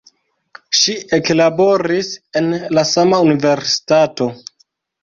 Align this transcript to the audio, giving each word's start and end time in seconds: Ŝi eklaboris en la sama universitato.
Ŝi 0.79 0.95
eklaboris 1.17 2.11
en 2.43 2.51
la 2.79 2.87
sama 2.95 3.25
universitato. 3.31 4.33